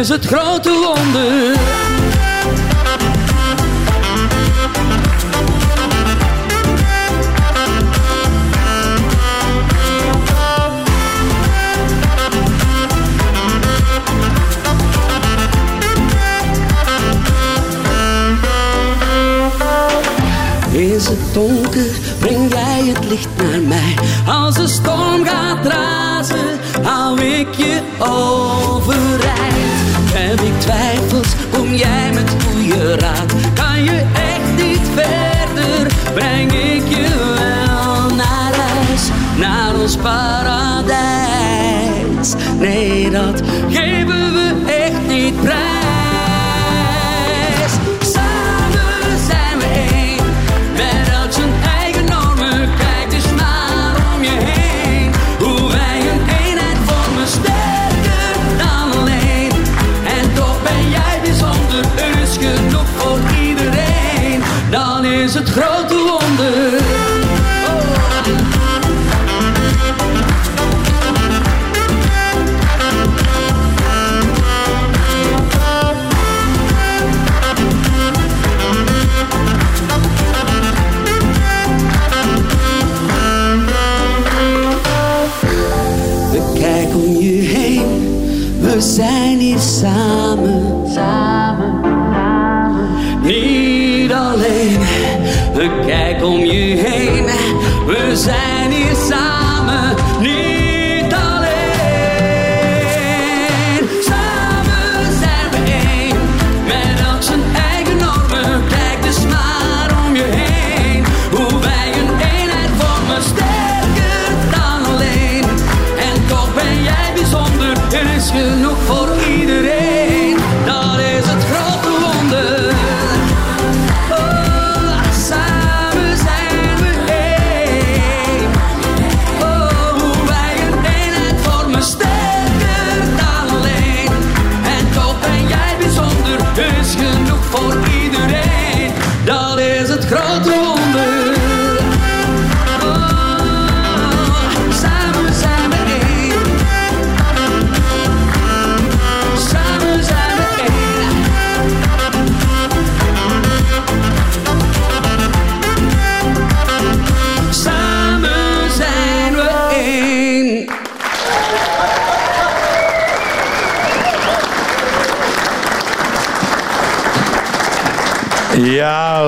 [0.06, 1.56] is het grote wonder.
[20.72, 21.86] Is het donker,
[22.18, 23.94] breng jij het licht naar mij.
[24.26, 29.45] Als de storm gaat razen, hou ik je overeind.
[30.42, 33.34] Ik twijfels, kom jij met goede raad.
[33.54, 39.08] Kan je echt niet verder, breng ik je wel naar huis.
[39.38, 40.96] Naar ons paradijs.
[42.58, 43.42] Nee, dat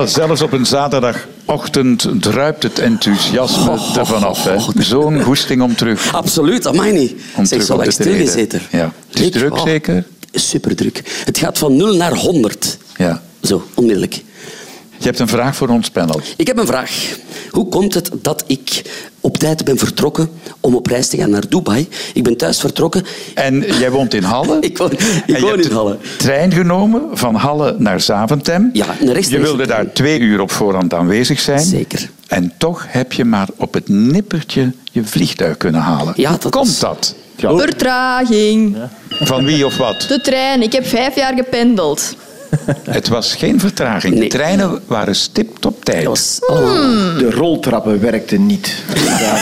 [0.09, 4.49] zelfs op een zaterdagochtend druipt het enthousiasme ervan af.
[4.77, 7.11] Zo'n goesting om terug, Absoluut, dat mag niet.
[7.35, 8.61] om zeg, terug zo op stilgezeten.
[8.71, 8.93] Ja.
[9.09, 10.03] Het is druk oh, zeker?
[10.31, 11.21] Super druk.
[11.25, 12.77] Het gaat van 0 naar 100.
[12.97, 13.21] Ja.
[13.41, 14.21] Zo, onmiddellijk.
[14.99, 16.21] Je hebt een vraag voor ons panel.
[16.37, 17.17] Ik heb een vraag.
[17.51, 18.81] Hoe komt het dat ik
[19.21, 21.87] op tijd ben vertrokken om op reis te gaan naar Dubai?
[22.13, 23.05] Ik ben thuis vertrokken.
[23.35, 24.57] En jij woont in Halle?
[24.69, 25.97] Ik woon, ik En je woon hebt in Halle.
[26.17, 28.69] trein genomen van Halle naar Zaventem.
[28.73, 31.59] Ja, een rechtstreekse Je wilde daar twee uur op voorhand aanwezig zijn.
[31.65, 32.09] Zeker.
[32.27, 36.13] En toch heb je maar op het nippertje je vliegtuig kunnen halen.
[36.15, 37.15] Ja, Hoe dat komt is- dat?
[37.37, 38.77] Vertraging.
[39.09, 40.05] Van wie of wat?
[40.07, 40.61] De trein.
[40.61, 42.15] Ik heb vijf jaar gependeld.
[42.89, 44.13] Het was geen vertraging.
[44.13, 44.23] Nee.
[44.23, 46.05] De treinen waren stipt op tijd.
[46.05, 47.17] Was allemaal...
[47.17, 48.83] De roltrappen werkten niet.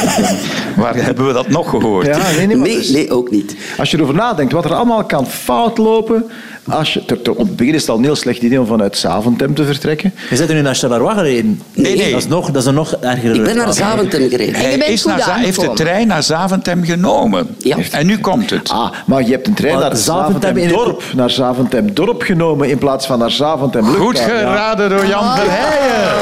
[0.75, 2.05] Waar hebben we dat nog gehoord?
[2.05, 3.55] Ja, nee, Nee, dus- nee, ook niet.
[3.77, 6.25] Als je erover nadenkt wat er allemaal kan fout lopen.
[6.69, 8.65] Als je, ter- ter- op het begin is het al een heel slecht idee om
[8.67, 10.13] vanuit Zaventem te vertrekken.
[10.29, 11.61] Je zit er nu naar Charleroi gereden.
[11.73, 12.11] Nee, nee.
[12.11, 13.35] Dat is, nog, dat is een nog erger...
[13.35, 14.53] Ik ben naar Zaventem gereden.
[14.55, 17.55] En je Hij bent is naar Za- heeft de trein naar Zaventem genomen.
[17.57, 17.77] Ja.
[17.91, 18.69] En nu komt het.
[18.69, 22.77] Ah, maar je hebt een trein Maar naar Zaventem dorp, naar Zaventem dorp genomen in
[22.77, 24.05] plaats van naar Zaventem luchthaven.
[24.05, 26.15] Goed geraden door Jan Verheijen.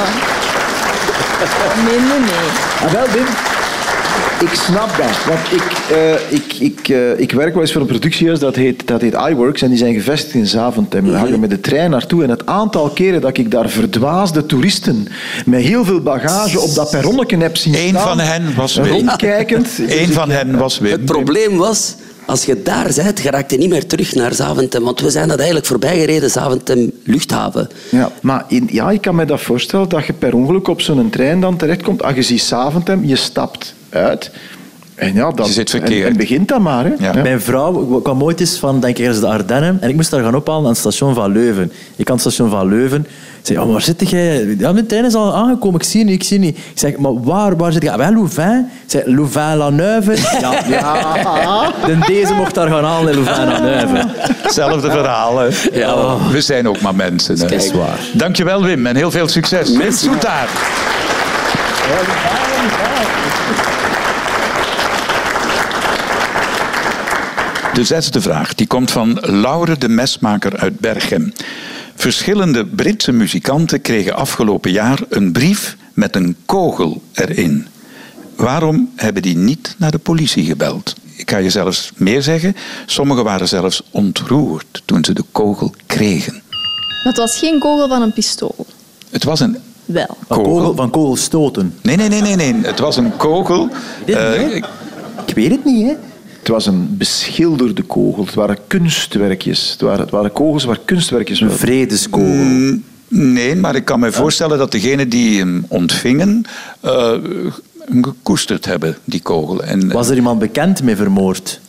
[1.85, 2.87] Nee, nee, nee.
[2.87, 3.25] Ah, wel, Wim.
[4.39, 5.25] Ik snap dat.
[5.25, 8.87] Want ik, eh, ik, ik, eh, ik werk wel eens voor een productiehuis dat heet,
[8.87, 9.61] dat heet iWorks.
[9.61, 11.11] En die zijn gevestigd in Zaventem.
[11.11, 12.23] Daar ga ik met de trein naartoe.
[12.23, 15.07] En het aantal keren dat ik daar verdwaasde toeristen
[15.45, 18.87] met heel veel bagage op dat perronnetje heb zien Eén staan, van hen was Wim.
[18.87, 19.67] Rondkijkend.
[19.87, 20.91] Eén van hen was Wim.
[20.91, 21.95] Het probleem was,
[22.25, 24.83] als je daar bent, je raakt je niet meer terug naar Zaventem.
[24.83, 27.69] Want we zijn dat eigenlijk voorbijgereden, Zaventem luchthaven.
[27.89, 31.09] Ja, maar in, ja, ik kan me dat voorstellen dat je per ongeluk op zo'n
[31.09, 32.03] trein dan terechtkomt.
[32.03, 34.31] Als je ziet Zaventem, je stapt uit
[34.95, 36.09] En ja, dat, Je zit en, verkeerd.
[36.09, 36.83] en begint dan maar.
[36.85, 36.91] Hè.
[36.97, 37.11] Ja.
[37.13, 37.21] Ja.
[37.21, 37.71] Mijn vrouw
[38.03, 39.77] kwam ooit eens van, denk ik, ergens de Ardennen.
[39.81, 41.71] En ik moest haar gaan ophalen aan het station van Leuven.
[41.95, 43.01] Ik aan het station van Leuven.
[43.39, 44.55] Ik zei, oh, waar zit jij?
[44.57, 45.79] Ja, mijn trein is al aangekomen.
[45.79, 46.57] Ik zie niet, ik zie niet.
[46.57, 47.91] Ik zeg, maar waar, waar zit je?
[47.91, 48.59] Ah, Wel, Louvain.
[48.85, 50.11] Ik zei, Louvain-la-Neuve.
[50.41, 51.71] Ja, ja.
[51.87, 54.07] En deze mocht daar gaan halen in Louvain-la-Neuve.
[54.41, 55.47] Hetzelfde verhaal, hè?
[55.73, 56.17] Ja.
[56.31, 57.35] We zijn ook maar mensen.
[57.35, 57.41] Hè?
[57.41, 57.99] Dat is waar.
[58.13, 59.69] Dankjewel, Wim, en heel veel succes.
[60.07, 60.49] Goed daar.
[67.75, 71.33] De zesde vraag die komt van Laure de Mesmaker uit Berchem.
[71.95, 77.67] Verschillende Britse muzikanten kregen afgelopen jaar een brief met een kogel erin.
[78.35, 80.95] Waarom hebben die niet naar de politie gebeld?
[81.15, 82.55] Ik ga je zelfs meer zeggen.
[82.85, 86.33] Sommigen waren zelfs ontroerd toen ze de kogel kregen.
[86.33, 88.65] Maar het was geen kogel van een pistool.
[89.09, 90.17] Het was een Wel.
[90.27, 90.53] Van, kogel.
[90.53, 91.73] kogel, van kogelstoten.
[91.81, 92.55] Nee, nee, nee, nee, nee.
[92.61, 93.69] Het was een kogel.
[94.05, 94.55] Dit Eh?
[95.25, 95.93] Ik weet het niet, hè.
[96.45, 98.25] Het was een beschilderde kogel.
[98.25, 99.71] Het waren kunstwerkjes.
[99.71, 101.61] Het waren, het waren kogels waar kunstwerkjes Een waren.
[101.61, 102.27] vredeskogel.
[102.33, 106.43] Mm, Nee, maar ik kan me voorstellen dat degenen die hem ontvingen
[106.79, 107.11] eh,
[107.85, 109.63] hem gekoesterd hebben, die kogel.
[109.63, 111.59] En, Was er iemand bekend mee vermoord?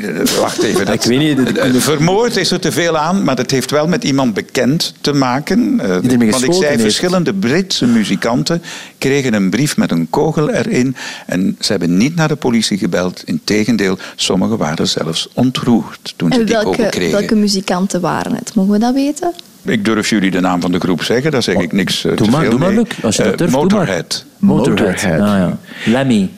[0.00, 0.86] Eh, wacht even.
[0.86, 4.04] dat- Ik weet niet, Vermoord is er te veel aan, maar dat heeft wel met
[4.04, 5.80] iemand bekend te maken.
[5.80, 6.80] Eh, want ik zei, heeft.
[6.82, 8.62] verschillende Britse muzikanten
[8.98, 10.96] kregen een brief met een kogel erin.
[11.26, 13.22] En ze hebben niet naar de politie gebeld.
[13.24, 17.18] Integendeel, sommigen waren zelfs ontroerd toen ze En die kogel welke, kregen.
[17.18, 18.54] welke muzikanten waren het?
[18.54, 19.32] Mogen we dat weten?
[19.64, 22.26] Ik durf jullie de naam van de groep zeggen, daar zeg ik niks eh, Doe
[22.26, 22.78] te maar, veel doe maar, mee.
[22.78, 23.04] Luc.
[23.04, 23.70] Als je Eh, dat durft, doe maar.
[23.78, 24.24] Motorhead.
[24.38, 24.88] Motorhead.
[25.02, 25.20] Motorhead.
[25.20, 25.58] Ah, ja.
[25.84, 26.30] Lemmy.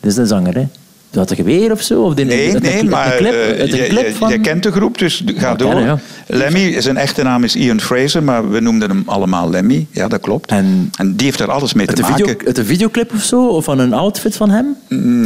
[0.00, 0.66] Dat is de zanger, hè?
[1.12, 2.02] Dat een geweer of zo?
[2.02, 4.28] Of die, Nee, uit maar een clip, eh, uit een jij- clip van...
[4.28, 5.68] jij kent de groep, dus ga Ja, door.
[5.74, 5.86] kennen,
[6.26, 6.36] ja.
[6.36, 9.86] Lemmy, zijn echte naam is Ian Fraser, maar we noemden hem allemaal Lemmy.
[9.90, 10.50] Ja, dat klopt.
[10.50, 12.46] En- die heeft er alles mee te video, maken.
[12.46, 13.46] uit een videoclip of zo?
[13.46, 14.76] Of van een outfit van hem?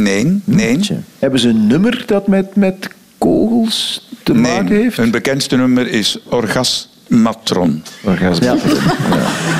[0.03, 0.79] Nee, nee.
[1.19, 4.97] Hebben ze een nummer dat met, met kogels te maken heeft?
[4.97, 7.83] Hun bekendste nummer is Orgasmatron.
[8.03, 8.45] Orgasme.
[8.45, 8.55] Ja.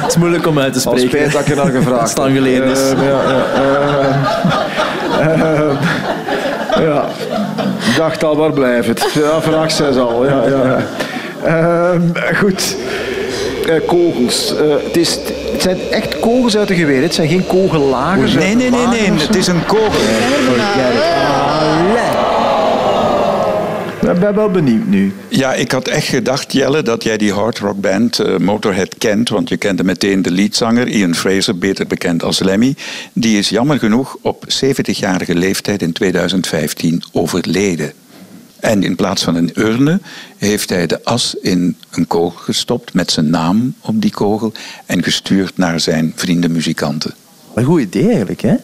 [0.02, 1.10] Het is moeilijk om uit te Al spreken.
[1.10, 2.80] spijt dat ik er naar gevraagd het lang geleden is.
[2.80, 3.46] Eh, ja, ja,
[5.44, 5.70] eh,
[6.82, 7.06] ja.
[7.90, 9.12] Ik dacht al, waar blijft het?
[9.14, 10.26] Ja, vraag 6 al.
[10.26, 10.86] Ja, ja.
[11.44, 12.02] Ehm,
[12.36, 12.76] goed.
[13.68, 14.56] Eh, kogels.
[14.56, 15.20] Eh, het, is,
[15.52, 17.02] het zijn echt kogels uit een geweer.
[17.02, 18.34] Het zijn geen kogellagers.
[18.34, 19.12] Nee, nee, nee, nee.
[19.12, 20.02] Het is een kogel.
[24.02, 25.14] Ik ben wel benieuwd nu.
[25.28, 29.30] Ja, ik had echt gedacht, Jelle, dat jij die hard rock band eh, Motorhead kent.
[29.30, 32.76] Want je kende meteen de leadzanger, Ian Fraser, beter bekend als Lemmy.
[33.14, 37.92] Die is jammer genoeg op 70-jarige leeftijd in 2015 overleden.
[38.60, 40.00] En in plaats van een urne
[40.38, 44.52] heeft hij de as in een kogel gestopt met zijn naam op die kogel
[44.86, 47.14] en gestuurd naar zijn vrienden muzikanten.
[47.54, 48.56] Een goed idee eigenlijk, hè?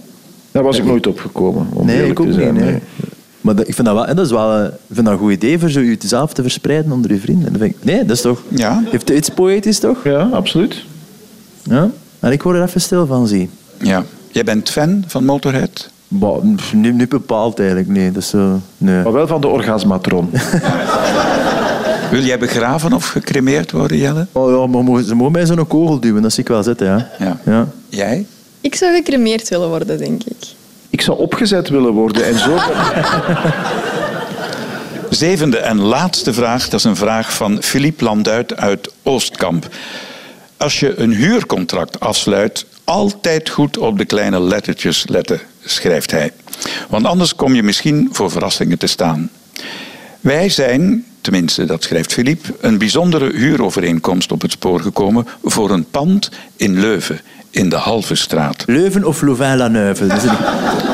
[0.52, 1.68] Daar was ik nooit opgekomen.
[1.74, 2.54] Om Nee, ik ook te zijn.
[2.54, 2.64] niet.
[2.64, 2.80] Nee.
[3.44, 5.32] Maar dat, ik vind dat wel, dat is wel eh, ik vind dat een goed
[5.32, 7.52] idee voor zo jezelf te verspreiden onder je vrienden.
[7.52, 8.42] Dat vind ik, nee, dat is toch...
[8.48, 8.84] Ja.
[8.86, 10.04] Heeft iets poëtisch, toch?
[10.04, 10.84] Ja, absoluut.
[11.64, 11.90] Ja.
[12.20, 13.50] En ik word er even stil van, zie.
[13.78, 14.04] Ja.
[14.32, 15.90] Jij bent fan van Motorhead?
[16.08, 18.12] Bah, niet, niet bepaald eigenlijk, nee.
[18.12, 18.60] Dat is zo...
[18.78, 19.04] Nee.
[19.04, 20.30] Maar wel van de orgasmatron.
[22.12, 24.28] Wil jij begraven of gecremeerd worden, Jelle?
[24.32, 26.88] Oh ja, maar mogen- ze mogen mij zo'n kogel duwen, dat zie ik wel zitten,
[26.88, 27.10] ja.
[27.20, 27.40] Ja.
[27.46, 27.68] ja.
[27.90, 28.26] Jij?
[28.62, 30.36] Ik zou gecremeerd willen worden, denk ik.
[30.94, 32.58] Ik zou opgezet willen worden en zo.
[35.10, 39.68] Zevende en laatste vraag, dat is een vraag van Philippe Landuit uit Oostkamp.
[40.58, 46.32] Als je een huurcontract afsluit, altijd goed op de kleine lettertjes letten, schrijft hij.
[46.90, 49.30] Want anders kom je misschien voor verrassingen te staan.
[50.20, 55.86] Wij zijn, tenminste dat schrijft Philippe, een bijzondere huurovereenkomst op het spoor gekomen voor een
[55.86, 57.22] pand in Leuven,
[57.54, 58.64] in de Halve Straat.
[58.66, 60.08] Leuven of Louvain-la-Neuve?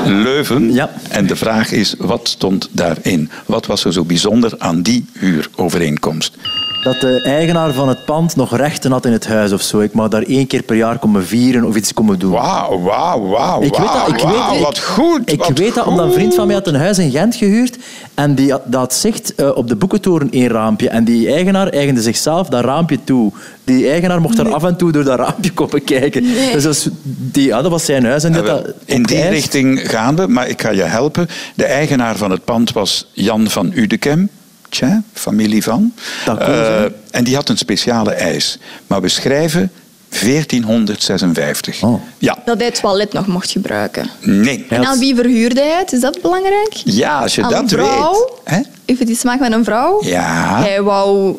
[0.05, 0.73] Leuven.
[0.73, 0.89] Ja.
[1.09, 3.29] En de vraag is, wat stond daarin?
[3.45, 6.37] Wat was er zo bijzonder aan die huurovereenkomst?
[6.83, 9.79] Dat de eigenaar van het pand nog rechten had in het huis of zo.
[9.79, 12.31] Ik mag daar één keer per jaar komen vieren of iets komen doen.
[12.31, 15.31] Wauw, wauw, wauw, Ik weet dat, ik weet, ik- wat goed.
[15.31, 17.77] Ik wat weet dat, omdat een vriend van mij had een huis in Gent gehuurd
[18.13, 20.89] en die had, dat zegt eh, op de boekentoren één raampje.
[20.89, 23.31] En die eigenaar eigende zichzelf dat raampje toe.
[23.63, 26.23] Die eigenaar mocht daar af en toe door dat raampje komen kijken.
[26.53, 28.23] Dus dat, is- die, ja, dat was zijn huis.
[28.23, 29.29] En dit, Jawel, dat, In die ijs.
[29.33, 31.27] richting gaan we, maar ik ga je helpen.
[31.55, 34.29] De eigenaar van het pand was Jan van Udekem.
[34.69, 35.93] Tja, familie van.
[36.25, 38.57] Eh, en die had een speciale eis.
[38.87, 39.71] Maar we schrijven
[40.09, 41.83] 1456.
[41.83, 42.01] Oh.
[42.17, 44.09] Ja, Dat hij het toilet nog mocht gebruiken.
[44.21, 44.65] nee.
[44.69, 45.91] En aan wie verhuurde hij het?
[45.93, 46.73] Is dat belangrijk?
[46.83, 48.11] Ja, als je Aan dat een vrouw?
[48.13, 48.55] weet.
[48.55, 48.61] Hè?
[48.85, 50.03] Even die smaak van een vrouw?
[50.03, 50.59] Ja.
[50.61, 51.35] Hij wou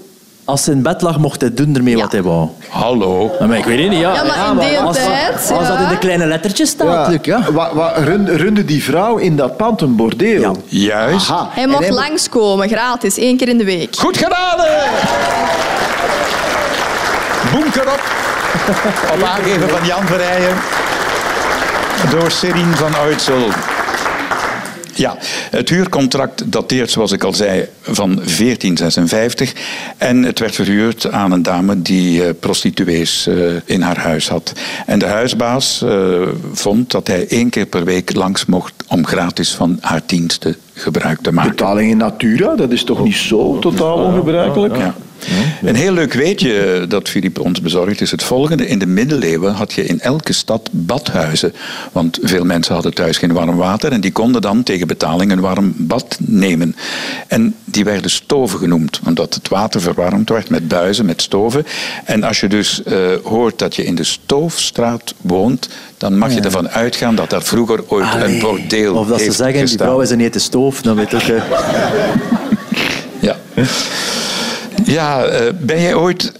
[0.50, 2.02] als hij in bed lag, mocht hij doen ermee Ja.
[2.02, 2.48] wat hij wou.
[2.68, 3.30] Hallo.
[3.46, 4.14] Maar ik weet het niet, ja.
[4.14, 5.82] Ja, maar in die als, tijd, Als dat ja.
[5.82, 7.52] in de kleine lettertjes staat, Luc, ja.
[7.52, 10.40] Wa- wa- runde, runde die vrouw in dat pand een bordeel?
[10.40, 10.52] Ja.
[10.66, 11.30] Juist.
[11.30, 11.48] Aha.
[11.52, 13.96] Hij En mocht mo- langskomen, gratis, één keer in de week.
[13.98, 14.66] Goed geraden!
[17.52, 18.00] Bunker op.
[19.14, 20.54] Op aangeven van Jan Verrijen.
[22.10, 23.48] Door Serine van Uitsel.
[25.00, 25.16] Ja,
[25.50, 29.52] het huurcontract dateert, zoals ik al zei, van 1456.
[29.96, 33.34] En het werd verhuurd aan een dame die eh, prostituees eh,
[33.64, 34.52] in haar huis had.
[34.86, 39.54] En de huisbaas eh, vond dat hij één keer per week langs mocht om gratis
[39.54, 41.50] van haar diensten gebruik te maken.
[41.50, 44.76] Betaling in natura, dat is toch niet zo totaal ongebruikelijk?
[44.76, 44.94] Ja.
[45.62, 48.66] Een heel leuk weetje dat Filip ons bezorgt is het volgende.
[48.66, 51.52] In de middeleeuwen had je in elke stad badhuizen.
[51.92, 55.40] Want veel mensen hadden thuis geen warm water en die konden dan tegen betaling een
[55.40, 56.76] warm bad nemen.
[57.26, 61.66] En die werden stoven genoemd, omdat het water verwarmd werd met buizen, met stoven.
[62.04, 66.40] En als je dus eh, hoort dat je in de Stoofstraat woont, dan mag je
[66.40, 68.40] ervan uitgaan dat daar vroeger ooit een Allee.
[68.40, 71.28] bordeel Of dat ze zeggen, die vrouw is een hete stoof, dan weet ik...
[71.28, 71.42] eh,
[73.20, 73.36] Ja.
[74.84, 76.32] Ja, eh, ben jij ooit...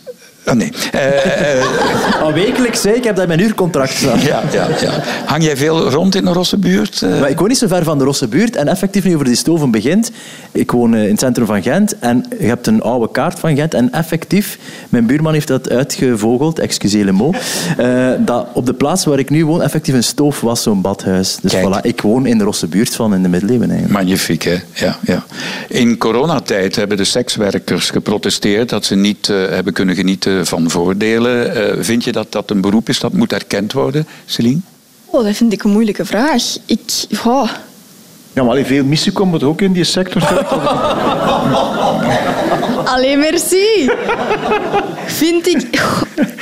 [0.51, 0.73] Oh nee.
[0.93, 2.91] Eh, eh, wekelijks, hè.
[2.91, 4.21] ik heb dat in mijn huurcontract staan.
[4.21, 5.03] ja, ja, ja.
[5.25, 7.03] Hang jij veel rond in de Rossenbuurt?
[7.03, 9.27] Eh, Maar ik woon niet zo ver van de Rosse buurt en effectief nu over
[9.27, 10.11] die stoven begint.
[10.53, 13.57] Ik woon eh, in het centrum van Gent en je hebt een oude kaart van
[13.57, 14.59] Gent en effectief,
[14.89, 17.05] mijn buurman heeft dat uitgevogeld, excusez
[17.77, 21.37] eh, dat op de plaats waar ik nu woon effectief een stoof was, zo'n badhuis.
[21.43, 21.67] Dus Kijk.
[21.67, 23.99] voilà, ik woon in de Rosse buurt van in de middeleeuwen eigenlijk.
[24.01, 24.57] Magnifiek, hè?
[24.73, 25.25] Ja, ja.
[25.69, 31.55] In coronatijd hebben de sekswerkers geprotesteerd dat ze niet eh, hebben kunnen genieten van voordelen.
[31.55, 34.61] Eh, vind je dat dat een beroep is dat moet erkend worden, Celine?
[35.07, 36.43] Oh, dat vind ik een moeilijke vraag.
[36.67, 36.81] Ik...
[37.25, 37.51] Oh.
[38.33, 40.23] Ja, maar veel missen komt ook in die sector.
[42.95, 43.91] Allee, merci.
[45.07, 45.83] Vind ik...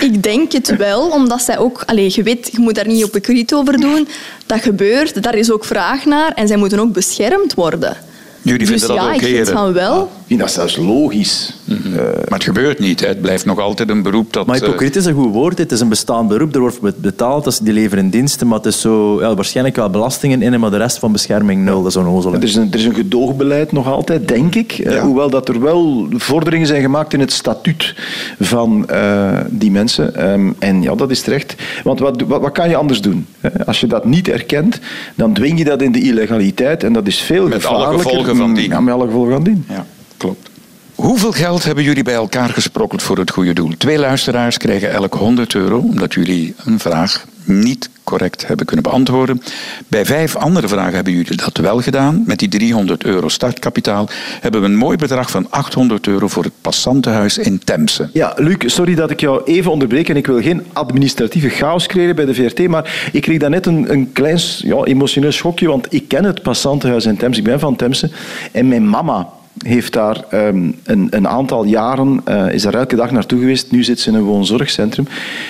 [0.01, 1.83] Ik denk het wel, omdat zij ook...
[1.87, 4.09] Allee, je weet, je moet daar niet hypocriet over doen.
[4.47, 6.33] Dat gebeurt, daar is ook vraag naar.
[6.33, 7.97] En zij moeten ook beschermd worden.
[8.43, 10.11] Jullie Dus vinden dat ja, ook ik vind van wel.
[10.29, 11.55] Ik vind dat zelfs logisch.
[11.69, 13.01] Eh, Maar het gebeurt niet.
[13.01, 13.07] Hè.
[13.07, 14.47] Het blijft nog altijd een beroep dat...
[14.47, 15.59] Maar eh, hypocriet is een goed woord.
[15.59, 18.81] Het is een bestaand beroep, er wordt betaald, is- die leveren diensten, maar het is
[18.81, 21.77] zo, ja, waarschijnlijk wel belastingen in, maar de rest van bescherming nul.
[21.79, 22.35] Dat is zo'n ozel.
[22.35, 24.73] Er is, een, er is een gedoogbeleid nog altijd, denk ik.
[24.73, 27.95] Eh, hoewel dat er wel vorderingen zijn gemaakt in het statuut
[28.41, 30.15] van eh, die mensen.
[30.15, 31.55] Ehm, en ja, dat is terecht.
[31.85, 33.27] Want wat, wat, wat kan je anders doen?
[33.41, 33.67] hè?
[33.67, 34.79] Als je dat niet erkent,
[35.15, 36.85] dan dwing je dat in de illegaliteit.
[36.85, 38.11] En dat is veel Met alle gevaarlijker.
[38.11, 38.69] gevolgen van dien.
[38.71, 39.65] Ja, met alle gevolgen van dien.
[39.69, 39.87] Ja,
[40.19, 40.51] klopt.
[40.95, 43.73] Hoeveel geld hebben jullie bij elkaar gesprokkeld voor het goede doel?
[43.79, 49.43] Twee luisteraars krijgen elk 100 euro omdat jullie een vraag niet correct hebben kunnen beantwoorden.
[49.89, 52.23] Bij vijf andere vragen hebben jullie dat wel gedaan.
[52.27, 54.09] Met die 300 euro startkapitaal
[54.41, 58.11] hebben we een mooi bedrag van 800 euro voor het passantenhuis in Temse.
[58.13, 62.17] Ja, Luc, sorry dat ik jou even onderbreek en ik wil geen administratieve chaos creëren
[62.17, 66.09] bij de VRT, maar ik kreeg daarnet een, een klein ja, emotioneel schokje, want ik
[66.09, 68.11] ken het passantenhuis in Temse, ik ben van Temse,
[68.53, 69.29] en mijn mama
[69.67, 73.83] heeft daar ehm, een, een aantal jaren, eh, is daar elke dag naartoe geweest, nu
[73.85, 75.07] zit ze in een woonzorgcentrum.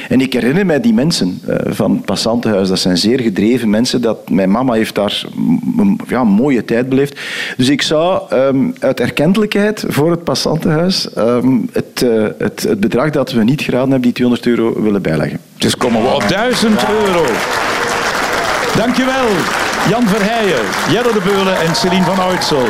[0.09, 4.01] En ik herinner mij die mensen eh, van het passantenhuis, dat zijn zeer gedreven mensen,
[4.01, 5.25] dat mijn mama heeft daar
[5.77, 7.21] m- ja, een mooie tijd beleefd.
[7.57, 13.11] Dus ik zou ehm, uit erkentelijkheid voor het passantenhuis ehm, het, eh, het, het bedrag
[13.11, 15.39] dat we niet geraden hebben, die 200 euro, willen bijleggen.
[15.59, 17.25] Dus komen we op 1000 euro.
[18.77, 19.27] Dankjewel,
[19.89, 22.63] Jan Verheijen, Jelle de Beulen en Celine van Uitsel.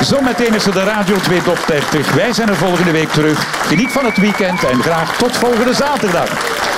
[0.00, 2.14] Zometeen is er de Radio 2 Top 30.
[2.14, 3.66] Wij zijn er volgende week terug.
[3.66, 6.73] Geniet van het weekend en graag tot volgende zaterdag.